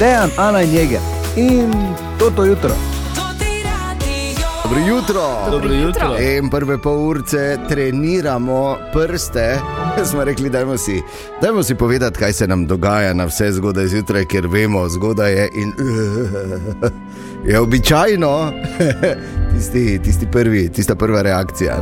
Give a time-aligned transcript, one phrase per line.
[0.00, 1.00] Dejan, Ana in Jeger.
[1.36, 1.70] In
[2.18, 2.72] to to jutro.
[4.62, 5.50] Dobro jutro.
[5.50, 6.16] Dobro jutro.
[6.18, 9.58] In prve pol urce treniramo prste.
[10.10, 11.02] Smo rekli, dajmo si,
[11.42, 15.50] dajmo si povedati, kaj se nam dogaja na vse zgodaj zjutraj, ker vemo, zgodaj je
[15.54, 15.72] in
[17.52, 18.52] je običajno.
[19.60, 21.72] Tisti, tisti prvi, tista prva reakcija.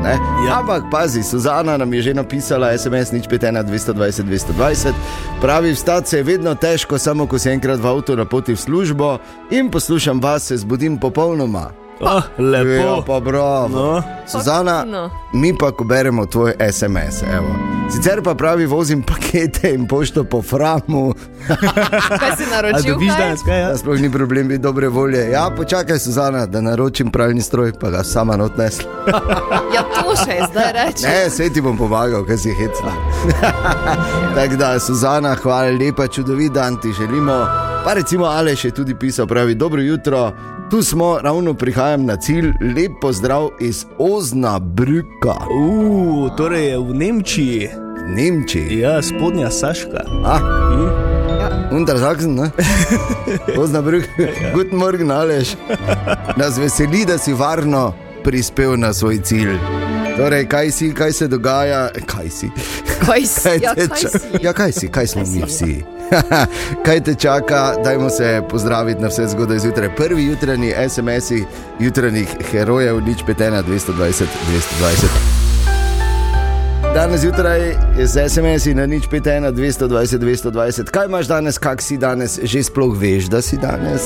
[0.46, 0.58] Ja.
[0.58, 4.92] Ampak pazi, Suzana nam je že napisala SMS nič 5, 220, 220.
[5.40, 8.60] Pravi, vstati se je vedno težko, samo ko si enkrat v avtu na poti v
[8.60, 9.18] službo
[9.50, 11.87] in poslušam vas, se zbudim popolnoma.
[12.00, 12.70] Oh, lepo.
[12.70, 13.68] Ja, pa bravo.
[13.68, 14.02] No.
[14.26, 15.10] Suzana, No.
[15.32, 17.22] mi pa, ko beremo tvoj SMS.
[17.24, 17.50] Evo.
[17.90, 21.14] Sicer pa pravi, vozim pakete in pošto po framu,
[22.20, 22.92] Kaj si naročil?
[22.92, 23.60] dobiš danes kaj?
[23.60, 23.68] Ja?
[23.68, 25.30] da sploh ni problem biti dobre volje.
[25.30, 28.90] Ja, počakaj, Suzana, da naročim pravilni stroj, pa ga sama odnesla.
[29.74, 31.04] Ja, to še zdaj reče.
[31.04, 32.92] Ne, sej ti bom pomagal, kaj si hecna.
[34.34, 37.46] Tako da, Suzana, hvala lepa, čudovit dan ti želimo.
[37.84, 40.32] Pa recimo Aleš je tudi pisal, pravi, dobro jutro.
[40.70, 46.94] Tu smo, ravno prihajam na cilj, lep pozdrav iz Ozna Brüka, Uh, torej je v
[46.94, 47.68] Nemčiji.
[48.08, 48.78] Nemčiji.
[48.78, 50.04] Ja, spodnja Saška.
[50.24, 50.40] Ah,
[51.72, 52.50] Untersachsen, ne?
[53.62, 54.08] Ozna Brück,
[54.54, 55.56] guten Morgen, Aleš.
[56.36, 59.56] Nas veseli, da si varno prispel na svoj cilj.
[60.18, 62.50] Torej, kaj si, kaj se dogaja, kaj si?
[63.06, 63.42] Kaj si?
[63.48, 64.18] Kaj Ja, kaj si?
[64.42, 65.46] Ja, kaj si, kaj smo Kaj mi si?
[65.46, 65.84] vsi?
[66.86, 69.94] kaj te čaka, dajmo se pozdraviti na vse zgodaj zjutraj.
[69.96, 71.44] Prvi jutranji SMS-i
[71.78, 75.06] jutranjih herojev, nič petena 220, 220.
[76.94, 77.60] Danes zjutraj
[77.98, 80.90] je z SMS-i na nič petena 220, 220.
[80.90, 84.02] Kaj imaš danes, kak si danes, že sploh veš, da si danes?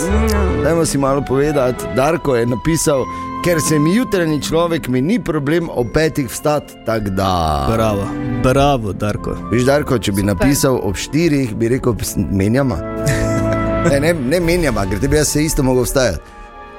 [0.64, 1.84] Dajmo si malo povedati.
[1.96, 3.00] Darko je napisal,
[3.42, 6.74] ker sem jutranji človek, mi ni problem ob petih vstati,
[7.10, 7.66] da.
[7.72, 8.06] Bravo,
[8.42, 9.36] bravo, Darko.
[9.50, 12.78] Viš, Darko, če bi napisal ob štirih, bi rekel, "Ps, menjama.
[13.82, 16.20] Ne, ne, ne menjama, ker tebi jaz se isto mogo vstajati.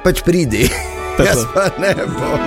[0.03, 0.70] Pač pridi.
[1.20, 2.39] Jaz pa ne bom.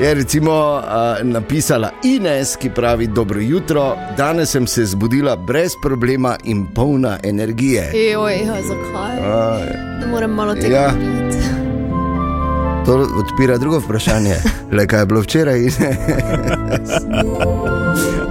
[0.00, 0.84] Je recimo uh,
[1.22, 7.88] napisala Ines, ki pravi: Dobro jutro, danes sem se zbudila brez problema in polna energije.
[8.12, 9.16] Joj, ja, zakaj?
[9.24, 9.66] Aj,
[10.00, 10.90] Ne morem malo tega Ja.
[10.90, 11.21] piti.
[12.86, 14.36] To odpira drugo vprašanje,
[14.72, 15.60] le kaj je bilo včeraj.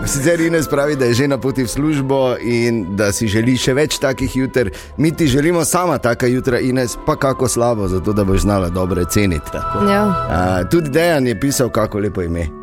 [0.06, 3.74] Sicer Ines pravi, da je že na poti v službo in da si želi še
[3.74, 4.72] več takih juter.
[4.98, 9.06] Mi ti želimo sama taka jutra, Ines, pa kako slabo, zato da boš znala dobro
[9.06, 9.52] ceniti.
[9.90, 10.04] Ja.
[10.30, 12.61] A, tudi Dejan je pisal, kako lepo ime.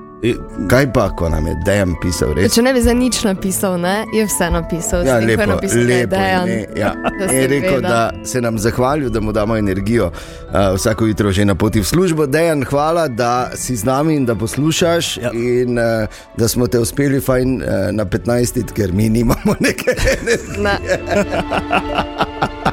[0.69, 2.51] Kaj pa, ko nam je Dejan pisal, res?
[2.51, 5.07] Če ne bi za nič napisal, ne, je vse napisal.
[5.07, 6.49] Ja, lepo, napisal, da je lepo Dejan.
[6.77, 6.93] Ja.
[7.19, 11.45] Da Je rekel, da se nam zahvalil, da mu damo energijo uh, vsako jutro že
[11.45, 12.27] na poti v službo.
[12.27, 15.17] Dejan, hvala, da si z nami in da poslušaš.
[15.17, 15.31] Ja.
[15.33, 15.85] In uh,
[16.37, 20.63] da smo te uspeli fajn uh, na 15, ker mi nimamo neke energije.
[20.63, 20.79] Ne.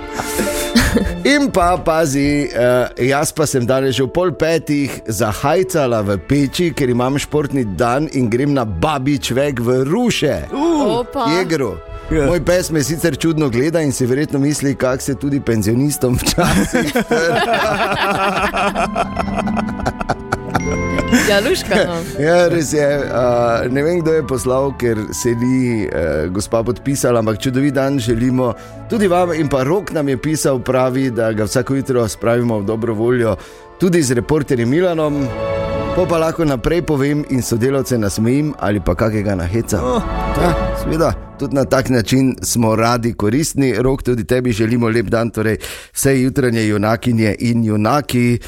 [1.25, 6.69] In pa pazi, uh, jaz pa sem danes že v pol petih zahajcala v peči,
[6.69, 10.45] ker imam športni dan in grem na babič vek v ruše.
[10.53, 11.25] Opa.
[11.33, 11.81] Jegru.
[12.13, 12.29] Ja.
[12.29, 16.93] Moj pes me sicer čudno gleda in si verjetno misli, kak se tudi penzionistom včasih.
[21.29, 21.75] Ja, luška.
[21.75, 21.95] No.
[22.25, 22.85] Ja, res je.
[22.85, 27.99] Uh, ne vem, kdo je poslal, ker se ni uh, gospa podpisala, ampak čudovit dan
[27.99, 28.53] želimo
[28.89, 29.33] tudi vam.
[29.33, 33.35] In pa rok nam je pisal, pravi, da ga vsako jutro spravimo v dobro voljo,
[33.79, 35.25] tudi z reporterjem Milanom.
[35.95, 39.79] Po pa lahko naprej povem in sodelavce nasmejim ali pa kakega naheca.
[39.81, 40.01] Oh.
[40.41, 40.51] Ja,
[40.83, 45.57] seveda, tudi na tak način smo radi koristni, rok tudi tebi želimo lep dan, torej
[45.93, 48.39] vse jutranje junakinje in junaki.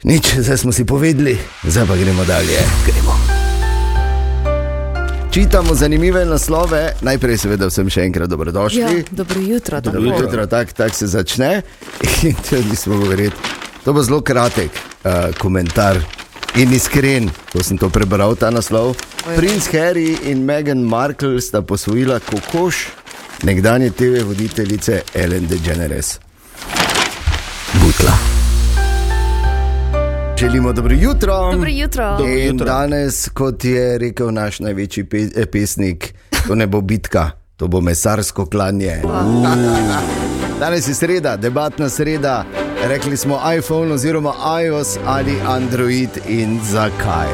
[0.00, 2.56] Nič, zdaj smo si povedali, zdaj pa gremo dalje.
[2.88, 3.12] Gremo.
[5.30, 8.80] Čitamo zanimive naslove, najprej seveda vsem še enkrat dobrodošli.
[8.80, 9.80] Ja, dobro jutro.
[9.80, 10.22] Dobro tako.
[10.22, 11.62] jutro, tako tak se začne.
[12.24, 13.32] In to nismo govorili.
[13.84, 16.00] To bo zelo kratek uh, komentar
[16.56, 18.96] in iskren, ko sem to prebral, ta naslov.
[19.36, 22.86] Princ Harry in Meghan Markle sta posvojila kokoš
[23.44, 26.16] nekdanje TV voditeljice Ellen DeGeneres.
[27.84, 28.29] Butla.
[30.40, 31.52] Želimo dobro jutro.
[31.52, 32.16] Dobro jutro.
[32.18, 32.66] Dobro jutro.
[32.66, 36.14] danes, kot je rekel naš največji pe eh, pesnik,
[36.46, 39.02] to ne bo bitka, to bo mesarsko klanje.
[40.60, 42.44] Danes je sreda, debatna sreda.
[42.84, 44.32] Rekli smo iPhone oziroma
[44.64, 47.28] iOS ali Android in zakaj.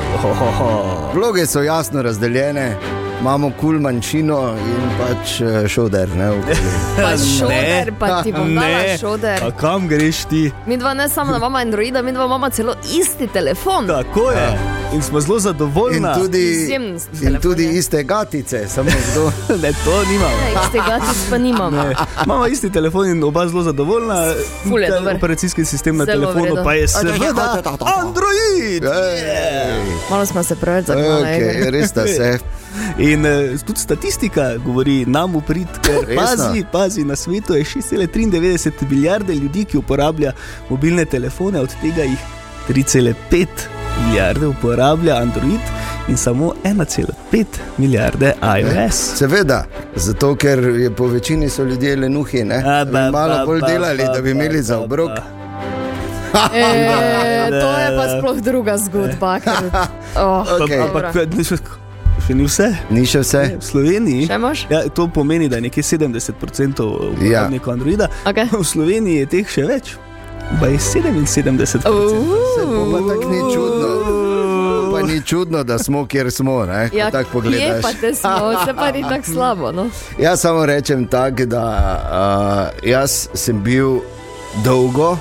[1.14, 2.76] Vloge so jasno razdeljene.
[3.20, 6.08] Imamo kul manjšino in pač eh, šoder.
[6.10, 6.30] Ne.
[6.96, 8.98] Pa šoder, pa ti bom ne.
[8.98, 9.44] šoder.
[9.44, 10.52] A kam greš ti?
[10.66, 13.86] Mi dva ne samo, da imamo Androida, mi dva imamo celo isti telefon.
[13.86, 14.58] Tako je.
[14.94, 16.06] In smo zelo In zadovoljni.
[16.14, 19.32] tudi, Izjemen in telefon tudi iste gatice, samo kdo.
[19.62, 20.36] Ne, to nimamo.
[20.36, 21.70] Ne, iz tega tis pa nimamo.
[21.78, 21.94] Ne.
[22.24, 24.32] Imamo isti telefon in oba zelo zadovoljna.
[24.62, 25.16] Ful je Ta dober.
[25.16, 26.64] Operacijski sistem na Zelo telefonu redu.
[26.64, 27.62] pa je seveda
[27.98, 28.84] Android.
[28.84, 31.22] Ej, Malo smo se preveč zagnali.
[31.24, 32.38] Okay, res da se.
[32.98, 36.22] In uh, tudi statistika govori nam v prid, ker Resno?
[36.22, 40.32] pazi, pazi, na svetu je 6,93 milijarde ljudi, ki uporablja
[40.70, 42.18] mobilne telefone, od tega jih
[42.68, 43.46] 3,5
[44.06, 45.60] milijarde uporablja Android
[46.08, 47.44] in samo 1,5
[47.78, 48.94] milijarde iOS.
[49.18, 49.64] Seveda,
[49.96, 52.56] zato ker je po večini so ljudje lenuhi, ne?
[52.66, 54.76] A, Da ba, bi malo ba, bolj ba, delali, ba, da bi ba, imeli za
[54.76, 55.08] ba, obrok.
[55.10, 55.22] ba.
[56.36, 59.40] E, to je pa sploh druga zgodba.
[59.40, 59.70] Ker,
[60.20, 60.80] oh, Okej.
[60.82, 61.14] Ampak
[62.26, 62.68] še, ni vse.
[62.90, 63.42] Ni še vse.
[63.60, 64.26] V Sloveniji.
[64.70, 67.72] Ja, to pomeni, da je nekje 70% uporabnikov ja.
[67.72, 68.08] Androida.
[68.24, 68.48] Okay.
[68.60, 69.94] V Sloveniji je teh še več.
[70.60, 71.66] Pa je 77%.
[71.66, 73.88] Se pa tako ni čudno.
[74.92, 76.64] Pa ni čudno, da smo, kjer smo.
[76.66, 76.88] Ne?
[76.90, 77.82] Ko Ja, tako pogledaš.
[77.82, 79.72] pa te smo, se pa ni tako slabo.
[79.72, 79.88] No?
[80.18, 84.00] Jaz samo rečem tako, da uh, jaz sem bil
[84.64, 85.16] dolgo,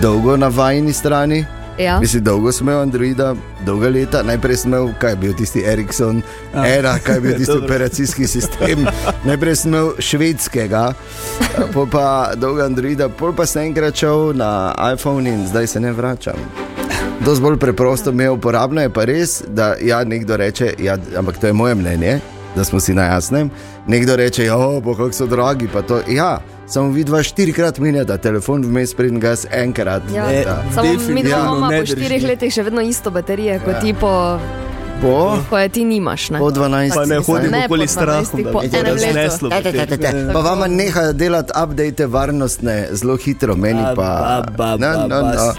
[0.00, 1.44] dolgo na vajni strani.
[1.78, 2.00] Ja.
[2.00, 3.34] Mislim, dolgo sem imel Androida,
[3.66, 4.22] dolga leta.
[4.22, 6.22] Najprej sem imel, kaj je bil tisti Ericsson,
[6.54, 6.66] A.
[6.68, 8.86] era, kaj je bil tisti operacijski sistem.
[9.24, 10.92] Najprej sem imel švedskega,
[11.72, 15.92] pol pa dolga Androida, pol pa sem enkrat šel na iPhone in zdaj se ne
[15.92, 16.38] vračam.
[17.24, 21.38] Dosti bolj preprosto mi je uporabno, je pa res, da ja, nekdo reče, ja, ampak
[21.38, 22.20] to je moje mnenje,
[22.56, 23.50] da smo si na jasnem.
[23.86, 26.00] Nekdo reče, ja, pa kako so dragi, pa to.
[26.08, 30.02] Ja, samo vidva štirikrat minjata telefon, vmes pridem gas enkrat.
[30.14, 30.26] Ja.
[30.26, 30.44] Ne.
[30.74, 33.80] Samo mi dva imamo po štirih letih še vedno isto baterijo, kot Ja.
[33.80, 34.38] ti po,
[35.02, 36.30] Po, ko je ti nimaš.
[36.30, 36.38] Ne?
[36.38, 36.94] po 12.
[36.94, 39.50] Pa ne hodim Ne, okoli 12, da po bi to razneslo.
[40.32, 44.42] Pa vama neha delati update varnostne zelo hitro, meni Ba, pa.
[44.56, 45.52] ba, ba, No, no, ba, no.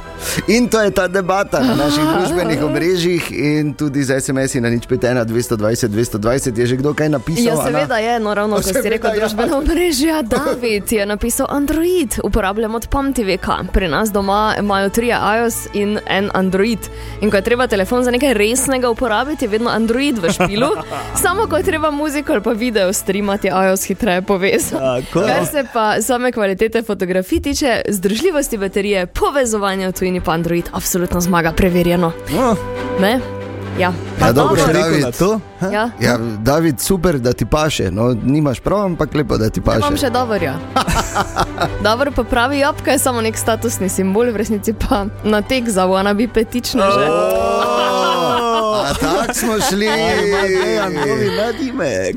[0.47, 4.87] In to je ta debata na naših družbenih omrežjih in tudi z SMS-i na nič
[4.87, 6.57] 5, 220, 220.
[6.59, 7.43] Je že kdo kaj napisal?
[7.43, 9.23] Ja, seveda je, no ravno ko si rekel, ja.
[9.23, 10.23] družbeno mrežje.
[10.23, 13.63] David je napisal Android, uporabljam od pamtiveka.
[13.73, 16.79] Pri nas doma imajo tri iOS in en Android.
[17.21, 18.89] In ko je treba telefon za nekaj resnega
[19.29, 20.69] uporabiti, je vedno Android v špilu.
[21.23, 24.79] Samo ko je treba muziko ali pa video streamati, je iOS hitreje povezan.
[24.79, 25.19] Tako.
[25.21, 31.21] Kar se pa same kvalitete fotografij tiče, zdržljivosti baterije, povezovanja v tujini pa Android, absolutno
[31.21, 32.11] zmaga, preverjeno.
[32.31, 32.55] No,
[32.99, 33.19] Ne?
[33.79, 34.75] Ja, Ja, dobro, David.
[34.75, 35.39] rekel na to?
[35.63, 35.89] ja.
[36.01, 37.91] Ja, David, super, da ti paše.
[37.91, 39.97] No, nimaš prav, ampak lepo, da ti Ja, imam paše.
[39.97, 40.51] še dobro.
[41.87, 45.85] dobro pa pravi, jabka je samo nek statusni simbol, v resnici pa na tek za
[45.85, 47.07] vana bi petično že.
[48.85, 49.85] A tako smo šli.
[49.85, 52.15] Dejan, novi nadimek.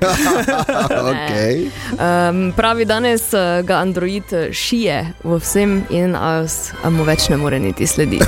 [1.12, 1.70] okay.
[1.92, 7.36] Um, pravi, danes eh, ga Android eh, šije v vsem in iOS mu več ne
[7.36, 8.26] more niti slediti.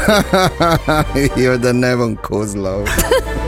[1.44, 2.84] jo, da ne bom kozlov.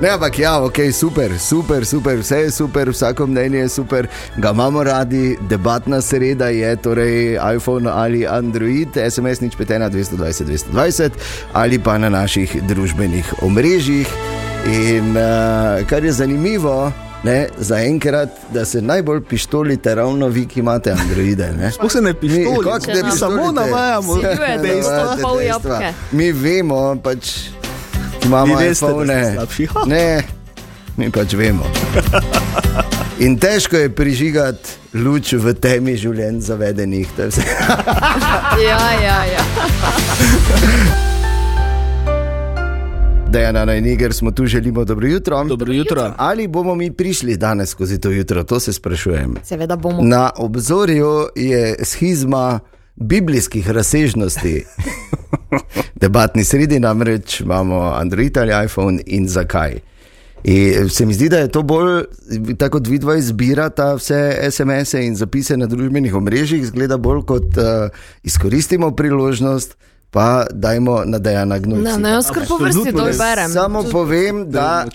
[0.00, 4.06] Ne, ampak ja, ok, super, super, super, vse je super, vsako mnenje je super,
[4.36, 10.44] ga imamo radi, debatna sreda je torej iPhone ali Android, SMS nič 5, 220,
[10.74, 11.10] 220
[11.52, 14.08] ali pa na naših družbenih omrežjih.
[14.66, 20.92] In uh, kar je zanimivo, ne, zaenkrat, da se najbolj pištolite ravno vi, ki imate
[20.92, 21.70] Androide.
[21.74, 23.70] Sploh se ne pištoli, kako Če ne nam samo pištolite?
[23.70, 24.96] navajamo Vsiljujete dejstva.
[24.96, 25.74] Navajate pol dejstva.
[25.74, 25.92] jabolke.
[26.12, 27.32] Mi vemo, pač
[28.24, 29.34] imamo da iPhone.
[29.34, 29.66] slabši.
[29.66, 29.80] Ha.
[29.86, 30.22] Ne,
[30.96, 31.64] mi pač vemo.
[33.18, 37.08] In težko je prižigati luč v temi življenj zavedenih.
[37.16, 37.42] to je vse.
[38.64, 39.44] Ja, ja, ja.
[43.34, 45.44] Dejana in Niger smo tu, želimo dobro jutro.
[45.44, 46.12] Dobro jutro.
[46.16, 49.34] Ali bomo mi prišli danes skozi to jutro, to se sprašujem.
[49.44, 50.02] Seveda bomo.
[50.02, 52.60] Na obzorju je schizma
[52.96, 54.64] biblijskih razsežnosti.
[56.00, 59.78] Debatni sredi namreč imamo Android ali iPhone in zakaj.
[60.44, 62.04] In se mi zdi, da je to bolj
[62.58, 67.88] tako, kot vidva izbirata vse SMS-e in zapise na družbenih omrežjih, zgleda bolj kot uh,
[68.22, 69.76] izkoristimo priložnost,
[70.14, 71.80] pa dajmo na dejana gnoj.
[71.82, 73.50] Ne, ne, kar po vrsti to berem.
[73.50, 74.86] Samo povem, da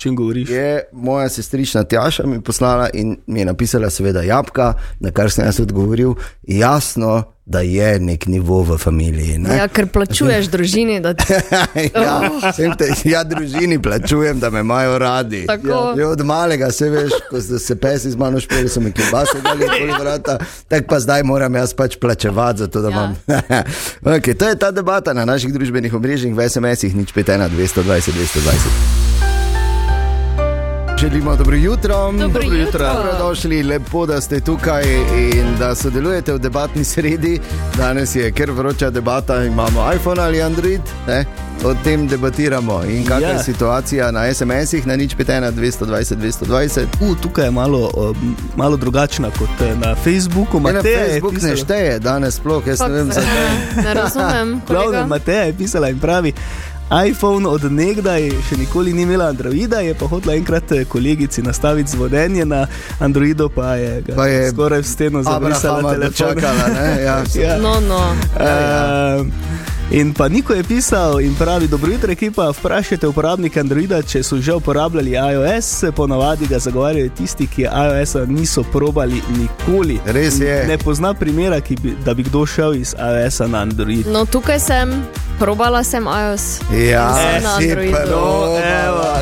[0.48, 5.46] je moja sestrična Tjaša mi poslala in mi je napisala, seveda, jabka, na kar sem
[5.46, 6.16] jaz odgovoril,
[6.48, 9.38] jasno, da je nek nivo v familiji.
[9.38, 9.56] Ne?
[9.58, 11.16] Ja, ker plačuješ družini, da
[12.06, 15.46] ja, vsem te, ja, družini plačujem, da me imajo radi.
[15.48, 15.96] Tako.
[15.98, 19.42] Ja, od malega se veš, ko so se pesi z mano špeli, so mi kibase
[19.44, 20.38] dali okoli vrata,
[20.68, 22.94] tako pa zdaj moram jaz pač plačevati za to, da Ja.
[22.94, 23.18] imam.
[24.16, 28.14] okay, to je ta debata na naših družbenih omrežjih, v SMS-ih, nič 5, 1, 220,
[28.14, 28.99] 220.
[31.00, 32.12] Želimo dobro jutro.
[32.12, 32.86] Dobro jutro.
[32.96, 34.84] Dobrodošli, lepo, da ste tukaj
[35.32, 37.40] in da sodelujete v debatni sredi.
[37.78, 40.82] Danes je kar vroča debata, imamo iPhone ali Android.
[41.08, 41.26] Ne?
[41.62, 43.32] O tem debatiramo in kakšna Ja.
[43.32, 46.86] je situacija na SMS-ih, na nič petena 220, 220.
[47.02, 50.60] U, tukaj je malo, um, malo drugačna kot eh, na Facebooku.
[50.60, 53.22] Ne, na Mateja je Facebook ne pisala- šteje danes sploh, jaz ne Fak, vem se-
[53.22, 53.84] zakaj.
[53.84, 54.62] Ne razumem.
[54.68, 55.08] Glavno.
[55.08, 56.34] Mateja je pisala in pravi.
[56.90, 61.92] iPhone od nekdaj še nikoli ni imela Androida, je pa hotela enkrat eh, kolegici nastaviti
[61.92, 62.68] zvodenje na
[63.00, 66.28] Androidu, pa je, ga Pa je skoraj v steno zabrisala Abrahama telefon.
[66.36, 66.88] dočakala, ne?
[67.06, 67.58] Ja, Ja.
[67.58, 68.02] No, no.
[68.36, 69.28] Uh,
[69.92, 72.50] in pa Niko je pisal in pravi: Dobro jutro, ekipa.
[72.52, 75.84] Vprašajte uporabnike Androida, če so že uporabljali iOS.
[75.96, 80.00] Ponavadi ga zagovarjajo tisti, ki iOS-a niso probali nikoli.
[80.06, 80.66] Res je.
[80.68, 84.08] Ne pozna primera, ki bi, da bi kdo šel iz iOS-a na Android.
[84.08, 84.90] no, tukaj sem,
[85.40, 86.60] probala sem iOS.
[86.70, 87.08] Ja,
[87.56, 88.60] si probala,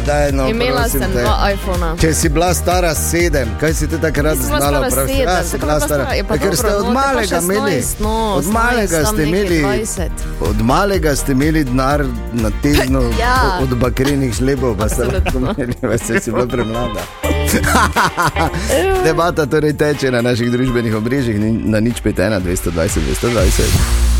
[0.01, 1.07] daj, no, Imela sem te.
[1.15, 1.95] dva iPhona.
[1.95, 4.59] Če si bila stara sedem, kaj si ti takrat znala?
[4.59, 6.03] stara prav- sedem, Ja, si bila bi bila stara.
[6.05, 6.23] stara?
[6.23, 7.77] Pa ker ste dobro, od no, malega 16, imeli.
[7.99, 9.59] no, Od 18, malega ste imeli.
[9.59, 10.09] 20.
[10.41, 11.99] Od malega ste imeli denar
[12.33, 13.59] na tednu, Ja.
[13.61, 17.01] od bakrenih žlebov, pa ste lahko imeli, veste, si bila premlada.
[19.05, 24.16] Debata torej teče na naših družbenih omrežjih, ni- na nič 5, 1, 220, 220.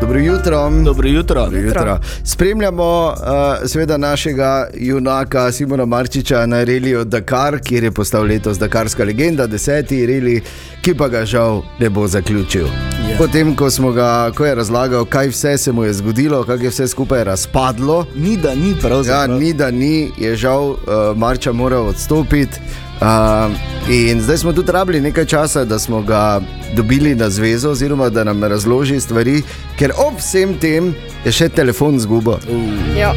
[0.00, 0.70] Dobro jutro.
[0.84, 1.44] Dobro jutro.
[1.44, 1.98] Dobro jutro.
[2.24, 9.04] Spremljamo uh, seveda našega junaka Simona Marčiča na reliju Dakar, kjer je postal letos Dakarska
[9.04, 10.42] legenda, deseti reli,
[10.82, 12.66] ki pa ga žal ne bo zaključil.
[12.66, 13.18] Ja.
[13.18, 16.68] Potem, ko, smo ga, ko je razlagal, kaj vse se mu je zgodilo, kako je
[16.70, 19.38] vse skupaj razpadlo, Ni da ni ja, pravzaprav.
[19.40, 20.76] ni da ni, je žal uh,
[21.16, 22.60] Marča moral odstopiti.
[23.00, 23.52] Uh,
[23.90, 26.40] in zdaj smo tudi rabili nekaj časa, da smo ga
[26.74, 29.42] dobili na zvezo, oziroma da nam razloži stvari,
[29.78, 32.38] ker ob vsem tem je še telefon zgubo.
[32.98, 33.12] Ja.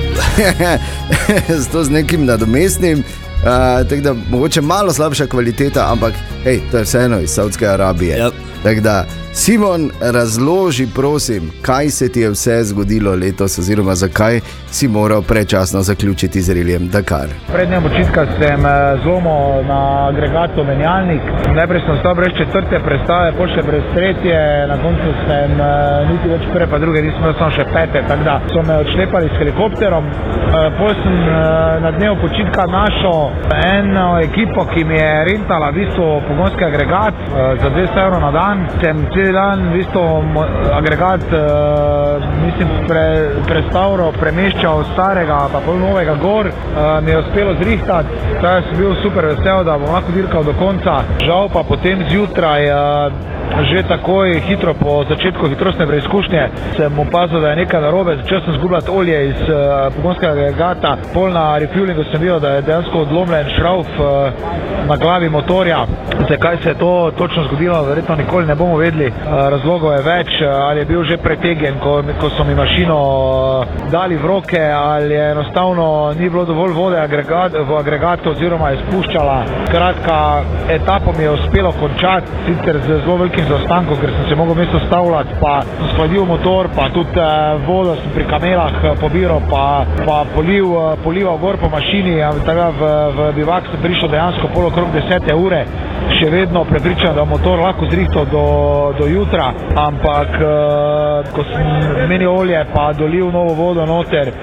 [1.64, 3.04] Zato z nekim nadomestnim.
[3.40, 8.18] Uh, tako da mogoče malo slabša kvaliteta, ampak hej, to je vseeno iz Saudske Arabije.
[8.18, 8.30] Ja.
[8.64, 9.04] Tako da,
[9.34, 14.40] Simon, razloži, prosim, kaj se ti je vse zgodilo letos, oziroma zakaj
[14.72, 17.28] si moral predčasno zaključiti z reljem Dakar.
[17.54, 21.22] Prednja počitka sem eh, zlomil na agregatu menjalnik.
[21.56, 24.40] Najprej sem stal brez četrte predstave, potem še brez tretje,
[24.72, 25.70] na koncu sem eh,
[26.12, 28.04] niti več prve, pa druge nisem imel, samo še pete.
[28.10, 30.06] Tako da so me odšlepali s helikopterom.
[30.06, 31.16] Eh, Potem sem
[31.84, 33.20] na dnevu počitka našel
[33.78, 37.32] eno ekipo, ki mi je rentala v bistvu pogonski agregat eh,
[37.62, 38.58] za 200 evrov na dan.
[38.82, 40.48] Sem cel dan v bistvu mo-
[40.80, 41.40] agregat, eh,
[42.46, 43.06] mislim, pre,
[43.48, 48.08] prestavljal, premeščal starega, pa pol novega gor, uh, mi je uspelo zrihtati,
[48.42, 51.02] da sem bil super vesel, da bom lahko dirkal do konca.
[51.26, 52.70] Žal pa potem zjutraj.
[52.70, 53.12] Uh,
[53.50, 56.44] Že takoj, hitro po začetku hitrostne preizkušnje,
[56.78, 58.16] sem opazil, da je nekaj narobe.
[58.22, 62.62] Začel sem zgubljati olje iz uh, pogonskega agregata, pol na refuelingu sem videl, da je
[62.62, 64.06] dejansko odlomljen šrauf uh,
[64.88, 65.82] na glavi motorja.
[66.30, 69.08] Zakaj se je to točno zgodilo, verjetno nikoli ne bomo vedeli.
[69.08, 72.98] Uh, razlogov je več, uh, ali je bil že pretegnjen, ko, ko so mi mašino
[72.98, 78.70] uh, dali v roke, ali je enostavno ni bilo dovolj vode agregat, v agregatu, oziroma
[78.70, 79.38] je spuščala.
[79.72, 80.20] Skratka,
[80.70, 84.80] etapo mi je uspelo končati, sicer z zelo velikim zaostankom, ker sem se mogel mesto
[84.86, 87.26] stavljati, pa sem skladil motor, pa tudi
[87.66, 89.66] vodo sem pri kamelah pobiral, pa,
[90.06, 92.20] pa poliv, uh, polival gor po mašini.
[92.46, 95.66] Tako da v, v bivak sem prišel dejansko pol okrog 10 ure,
[96.20, 98.46] še vedno prepričan, da bom motor lahko zrihtal do,
[99.00, 104.34] do jutra, ampak uh, ko sem menil olje, pa dolil novo vodo noter,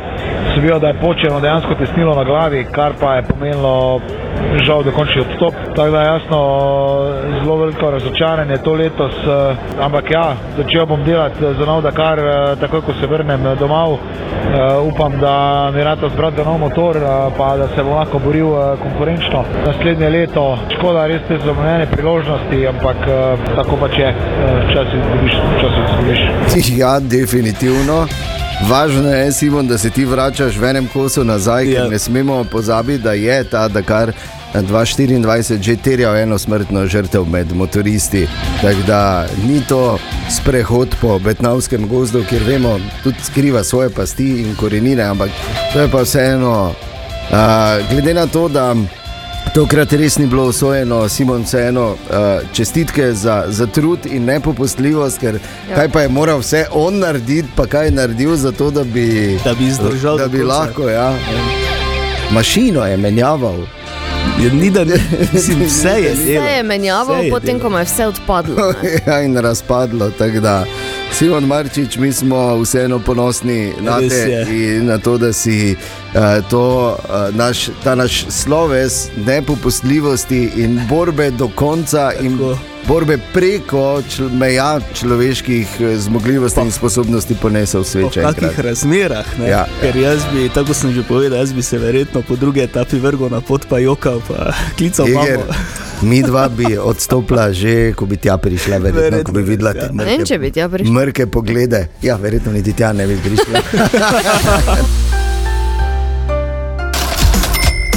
[0.54, 4.00] sem videl, da je počeno dejansko tesnilo na glavi, kar pa je pomenilo
[4.64, 5.54] žal dokončni odstop.
[5.76, 6.38] Tako da jasno
[7.40, 12.56] zelo veliko razočaranje to letos, eh, ampak ja, začel bom delati za nov Dakar, eh,
[12.60, 13.98] takoj ko se vrnem eh, domov.
[14.46, 17.00] Eh, upam, da mi rado zbrati nov motor, eh,
[17.38, 20.58] pa da se bom lahko boril eh, konkurenčno naslednje leto.
[20.76, 26.20] Škoda res te zamujene priložnosti, ampak eh, tako pač je, Eh, včasih izgubiš, včasih izgubiš.
[26.80, 28.06] Ja, definitivno.
[28.68, 31.88] Važno je, Simon, da se ti vračaš v enem kosu nazaj, ker Ja.
[31.88, 34.12] ne smemo pozabiti, da je ta Dakar
[34.54, 38.28] 2024 že terjal eno smrtno žrtev med motoristi.
[38.62, 39.98] Tako da ni to
[40.30, 45.30] sprehod po Betnavskem gozdu, kjer vemo, tudi skriva svoje pasti in korenine, ampak
[45.72, 46.72] to je pa vseeno,
[47.30, 48.74] uh, glede na to, da.
[49.54, 51.96] Tokrat res ni bilo usvojeno, Simon, vseeno uh,
[52.52, 55.38] čestitke za, za trud in nepopustljivost, ker
[55.70, 55.74] ja.
[55.74, 59.38] kaj pa je moral vse on narediti, pa kaj je naredil za to, da bi,
[59.44, 60.88] Da bi zdržal da bi lahko.
[60.88, 61.14] Ja.
[62.30, 63.56] Mašino je menjaval.
[64.42, 64.84] Je, ni da
[65.32, 68.72] mislim, vse je Vse je menjaval, Vse je potem ko mu je vse odpadlo.
[68.82, 68.90] ne.
[69.06, 70.10] ja, in razpadlo.
[70.10, 70.64] tako Da,
[71.12, 74.76] Simon Marčič, mi smo vseeno ponosni na, Res te, je.
[74.76, 75.76] in na to, da si
[76.14, 76.20] uh,
[76.50, 82.38] to, uh, naš, ta naš sloves nepopustljivosti in borbe do konca in
[82.88, 88.22] borbe preko čl meja človeških eh, zmogljivosti in sposobnosti ponesel V sveče.
[88.22, 89.48] kakih razmerah, ne?
[89.48, 92.98] Ja, ker jaz bi, tako sem že povedal, jaz bi se verjetno po drugi etapi
[92.98, 95.54] vrgel na pot, pa jokal, pa klical Iger, mamo.
[96.02, 99.88] Mi dva bi odstopila že, ko bi tja prišla, verjetno, Verjetno ko bi videla te
[99.92, 100.92] Ne vem, če bi tja prišel.
[100.92, 101.88] mrke poglede.
[102.02, 103.62] Ja, verjetno niti tja ne bi prišla.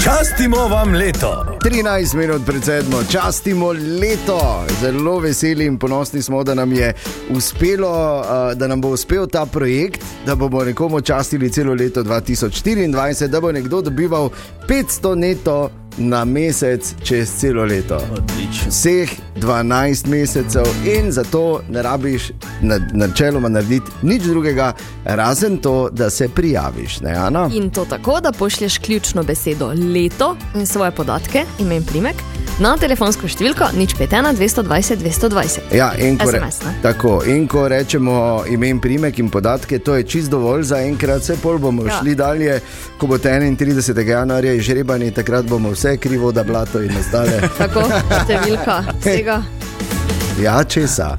[0.03, 1.45] Častimo vam leto.
[1.65, 4.65] 13 minut pred sedmo, častimo leto.
[4.81, 6.93] Zelo veseli in ponosni smo, da nam je
[7.29, 8.23] uspelo,
[8.55, 13.51] da nam bo uspel ta projekt, da bomo nekomu častili celo leto 2024, da bo
[13.51, 14.29] nekdo dobival
[14.67, 17.95] 500 neto na mesec čez celo leto.
[17.95, 18.69] Odlično.
[18.69, 22.31] Vseh 12 mesecev in zato ne rabiš
[22.61, 24.73] na- načeloma narediti nič drugega,
[25.05, 26.99] razen to, da se prijaviš.
[26.99, 27.49] Ne, Ana?
[27.53, 32.15] In to tako, da pošlješ ključno besedo leto in svoje podatke, ime in primek,
[32.59, 35.75] na telefonsko številko nič 51 220 220.
[35.77, 36.73] Ja, in ko, re, SMS, ne?
[36.83, 41.21] tako, in ko rečemo ime in primek in podatke, to je čist dovolj za enkrat,
[41.23, 41.99] vse pol bomo ja.
[41.99, 42.59] Šli dalje.
[42.99, 44.03] Ko bo 31.
[44.07, 47.39] januarja izžrebani, takrat bomo vse krivo, da blato in ostale.
[47.61, 47.85] Tako,
[48.23, 49.41] številka vsega
[50.43, 51.17] Ja, česa?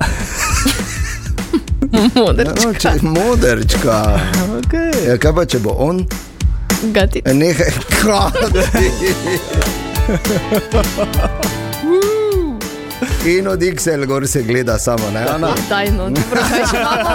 [2.15, 2.65] modrčka.
[2.65, 3.99] No, če, modrčka.
[4.61, 4.93] Okay.
[5.09, 6.05] Ja, kaj pa če bo on?
[6.95, 7.23] Gati.
[7.27, 9.79] Nekaj krati.
[10.11, 11.41] 哈哈哈哈哈哈！
[11.85, 12.20] 呜。
[13.27, 15.27] In od Excel gor se gleda samo, ne?
[15.35, 15.55] Ana?
[15.69, 17.11] Daj, no, dobro, kaj še imamo?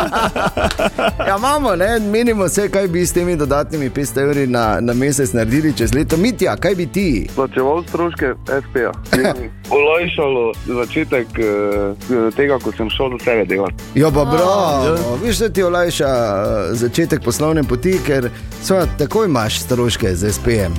[1.28, 5.34] Ja, imamo, ne, menimo se, kaj bi s temi dodatnimi 500 evri na, na mesec
[5.34, 6.18] naredili čez leto.
[6.18, 7.08] Mitja, kaj bi ti?
[7.36, 8.92] plačeval stroške FPA.
[9.18, 13.76] In Olajšalo začetek eh, tega, ko sem šel do tebe delati.
[13.96, 18.30] Jo, pa bravo, viš, da ti olajša eh, začetek poslovne poti, ker
[18.64, 20.78] so, takoj imaš stroške z SPM.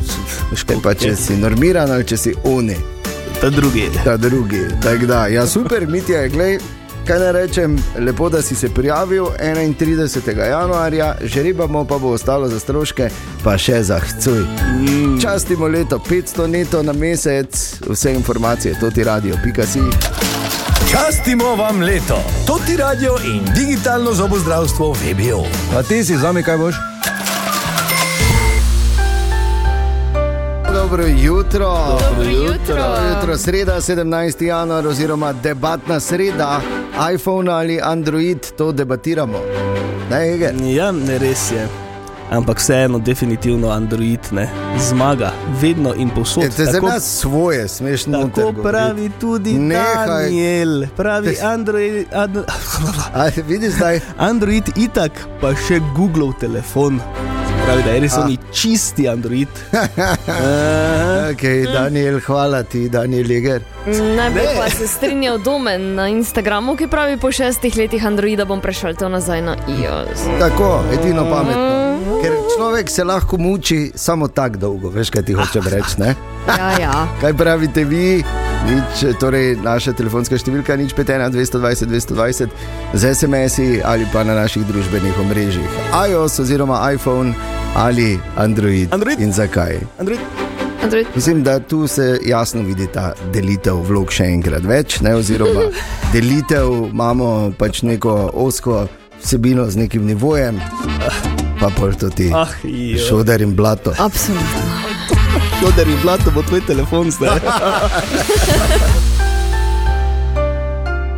[0.54, 2.76] Škoda, pa če si normiran ali če si oni,
[3.40, 3.90] Ta drugi.
[4.05, 4.61] ta drugi.
[4.83, 6.59] Tak da, ja, super, Mitja, glej.
[7.07, 10.49] Kaj naj rečem, lepo, da si se prijavil 31.
[10.50, 13.11] januarja, žrebamo pa bo ostalo za stroške,
[13.45, 14.43] pa še za hcuj.
[14.43, 15.21] Mm.
[15.23, 19.81] Častimo leto 500 neto na mesec, vse informacije, to ti radio, pika si.
[20.90, 22.19] Častimo vam leto.
[22.47, 25.44] To ti radio in digitalno zobozdravstvo VBO.
[25.75, 26.75] Pa ti si zami, kaj boš?
[30.87, 31.68] Dobro jutro.
[32.01, 32.77] Dobro jutro.
[32.77, 34.44] Dobro jutro, sreda 17.
[34.44, 36.61] januar oziroma debatna sreda,
[37.14, 39.38] iPhone ali Android, to debatiramo.
[40.11, 40.55] Ne, Eger?
[40.64, 41.68] Ja, ne res je.
[42.31, 46.42] Ampak vseeno, definitivno Android ne zmaga, vedno in povsod.
[46.42, 48.29] Je, te za nas svoje, smeš noter.
[48.35, 48.62] Tako govoriti.
[48.62, 50.07] pravi tudi Nehaj.
[50.07, 52.37] Daniel, pravi Te- Android, ad,
[53.14, 54.01] A, vidiš zdaj?
[54.18, 57.01] Android itak, pa še Google telefon.
[57.66, 58.20] Pravi, da je res A.
[58.22, 59.48] oni čisti Android.
[59.74, 61.31] Aha.
[61.35, 63.26] Okay, Daniel, hvala ti, Daniel.
[64.16, 68.62] Ne bi pa se strinjal domen na Instagramu, ki pravi po šestih letih Androida bom
[68.62, 70.29] prešel to nazaj na iOS.
[70.38, 72.22] Tako, edino pametno.
[72.22, 75.98] Ker človek se lahko muči samo tako dolgo, veš kaj ti hočem reči.
[75.98, 76.14] Ne?
[76.46, 77.07] Ja, ja.
[77.20, 78.22] Kaj pravite vi?
[78.66, 82.51] Nič, torej naša telefonska številka je nič 51 220 220
[82.97, 85.69] z SMS-i ali pa na naših družbenih omrežjih.
[85.92, 87.37] iOS oziroma iPhone
[87.77, 88.88] ali Android.
[88.90, 89.21] Android.
[89.21, 89.79] In zakaj?
[89.99, 90.21] Android,
[90.83, 91.07] Android.
[91.14, 95.14] Mislim, da tu se jasno vidi ta delitev vlog še enkrat več, ne?
[95.14, 95.69] oziroma
[96.14, 98.87] delitev imamo pač neko osko
[99.23, 100.61] vsebino z nekim nivojem,
[101.61, 102.99] pa pol to ti ah, jo.
[103.09, 103.95] šoder in blato.
[103.99, 104.95] Absolutno.
[105.61, 107.40] Šoder in blato bo tvoj telefon zdaj.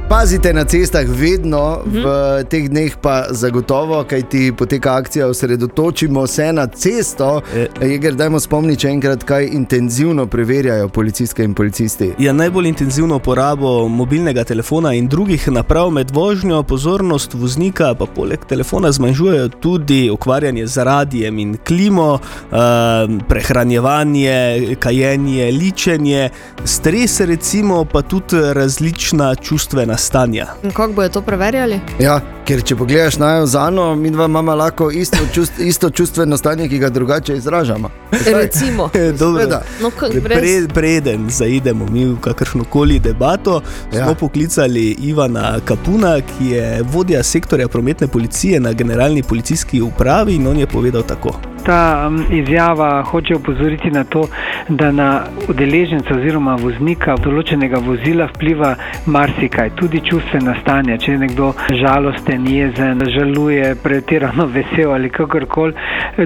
[0.08, 2.04] Pazite na cestah vedno, v
[2.48, 7.42] teh dneh pa zagotovo, kaj ti poteka akcija, osredotočimo se na cesto.
[7.54, 7.68] E.
[7.84, 12.08] Jeger, dajmo spomniti še enkrat, kaj intenzivno preverjajo policistke in policisti.
[12.18, 18.48] Ja, najbolj intenzivno uporabo mobilnega telefona in drugih naprav med vožnjo, pozornost voznika, pa poleg
[18.48, 26.30] telefona zmanjšujejo tudi ukvarjanje z radijem in klimo, uh, prehranjevanje, kajenje, ličenje,
[26.64, 30.46] stres, recimo, pa tudi različna čustvena stanja.
[30.62, 31.80] In kako bojo to preverjali?
[31.98, 36.68] Ja, ker če pogledaš na Jozano, mi dva imamo lahko isto, čust, isto čustveno stanje,
[36.68, 37.90] ki ga drugače izražamo.
[38.26, 38.88] Recimo.
[39.18, 39.40] Dobro.
[39.40, 39.62] Seveda.
[39.82, 44.04] No, k- Pre, preden zaidemo mi v kakršno koli debato, Ja.
[44.04, 44.68] smo poklicali
[45.00, 50.66] Ivana Kapuna, ki je vodja sektorja prometne policije na generalni policijski upravi in on je
[50.68, 51.34] povedal tako.
[51.64, 54.28] Ta izjava hoče opozoriti na to,
[54.68, 55.08] da na
[55.48, 58.74] udeleženca oziroma voznika določenega vozila vpliva
[59.06, 60.96] marsikaj, tudi čustvena stanja.
[60.98, 65.74] Če je nekdo žalosten jezen, žaluje, pretirano vesel ali kakorkoli.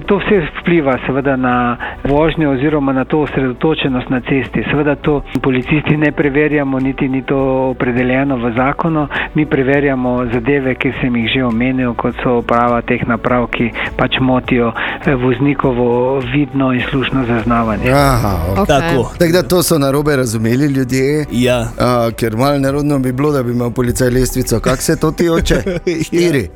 [0.06, 4.64] To vse vpliva seveda na vožnjo oziroma na to osredotočenost na cesti.
[4.70, 7.38] Seveda to policisti ne preverjamo, niti ni to
[7.70, 9.06] opredeljeno v zakonu.
[9.34, 14.18] Mi preverjamo zadeve, ki sem jih že omenil, kot so uprava teh naprav, ki pač
[14.20, 17.90] motijo eh, voznikovo vidno in slušno zaznavanje.
[17.92, 18.58] Aha, ok.
[18.58, 18.68] Ok.
[18.68, 19.12] Tako.
[19.18, 21.26] Tako da to so narobe razumeli ljudje.
[21.30, 21.60] Ja.
[21.60, 24.60] Uh, ker malo nerodno bi bilo, da bi imel policaj lestvico.
[24.60, 25.62] Kak se to ti oče?
[26.06, 26.48] Štiri.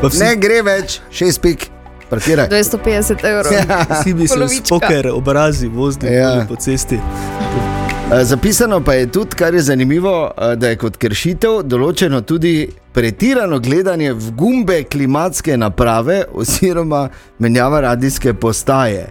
[0.00, 1.68] Pa vsi, Ne gre več, šest pik,
[2.10, 2.48] parkiraj.
[2.48, 3.52] 250 evrov.
[3.90, 6.30] vsi bi se spoker obrazi vozili Ja.
[6.30, 6.46] ja.
[6.48, 6.98] po cesti.
[8.22, 14.14] Zapisano pa je tudi, kar je zanimivo, da je kot kršitev določeno tudi pretirano gledanje
[14.16, 19.10] v gumbe klimatske naprave oziroma menjava radijske postaje.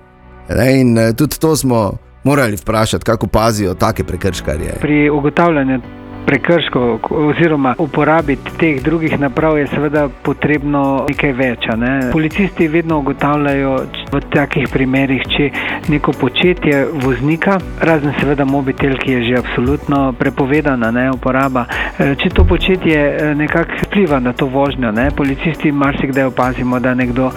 [0.50, 4.80] In uh, tudi to smo morali vprašati, kako pazijo take prekrškarje.
[4.82, 5.80] Pri ugotavljanju
[6.28, 11.68] prekrškov oziroma uporabi teh drugih naprav je seveda potrebno nekaj več.
[11.78, 11.92] Ne?
[12.12, 13.76] Policisti vedno ugotavljajo
[14.12, 15.50] v takih primerih, če
[15.88, 21.64] neko početje voznika, razen seveda mobitel, ki je že absolutno prepovedana ne, uporaba,
[21.96, 24.92] eh, če to početje eh, nekako vpliva na to vožnjo.
[24.92, 25.08] Ne?
[25.16, 27.32] Policisti marsikdaj opazimo, da nekdo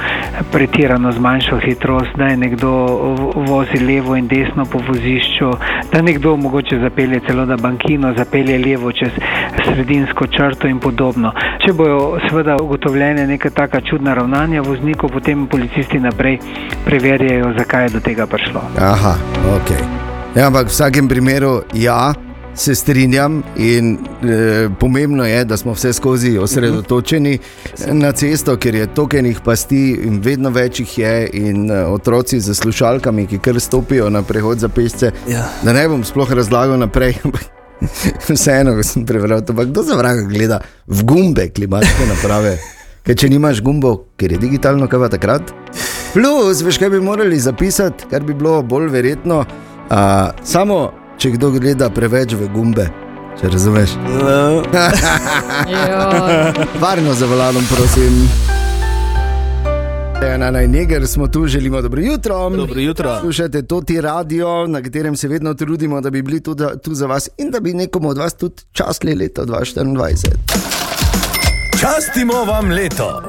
[0.50, 2.72] pretirano zmanjšal hitrost, da je nekdo
[3.46, 5.50] vozi levo in desno po vozišču,
[5.92, 9.12] da nekdo mogoče zapelje celo na bankino, zapelje levo čez
[9.68, 11.32] sredinsko črto in podobno.
[11.66, 16.38] Če bojo seveda ugotovljene neka taka čudna ravnanja voznikov, potem policisti naprej
[16.88, 18.64] preverjajo, zakaj je do tega prišlo.
[18.78, 19.14] Aha,
[19.56, 19.76] ok.
[20.36, 22.12] Ja, ampak v vsakem primeru, ja,
[22.54, 27.38] se strinjam in e, pomembno je, da smo vse skozi osredotočeni
[27.92, 32.54] na cesto, ker je tokenih pasti in vedno več jih je, in e, otroci z
[32.54, 35.12] slušalkami, ki kar stopijo na prehod za pešce.
[35.28, 35.46] Ja.
[35.62, 37.16] Da ne bom sploh razlagal naprej.
[38.28, 42.58] Vseeno, ko sem prebral to, kdo za vraga gleda v gumbe klimatske naprave?
[43.06, 45.52] Ker če nimaš gumbo, ker je digitalno, kaj pa takrat?
[46.12, 49.96] Plus, veš, kaj bi morali zapisati, kar bi bilo bolj verjetno, uh,
[50.44, 50.90] samo
[51.20, 52.90] če kdo gleda preveč v gumbe.
[53.40, 53.96] Če razumeš?
[55.72, 56.66] Joj.
[56.82, 58.24] Varno za volanom, prosim.
[60.22, 62.50] Ena najneger smo tu, želimo dobro jutro.
[62.50, 63.20] Dobro jutro.
[63.20, 66.94] Slušate to ti radio, na katerem se vedno trudimo, da bi bili tu, da, tu
[66.94, 70.30] za vas in da bi nekomu od vas tudi častili leto 2024.
[71.80, 73.22] Častimo vam leto.